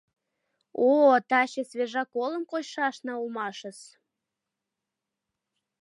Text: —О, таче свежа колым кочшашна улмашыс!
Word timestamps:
—О, 0.89 0.89
таче 1.29 1.63
свежа 1.69 2.03
колым 2.13 2.43
кочшашна 2.51 3.13
улмашыс! 3.21 3.79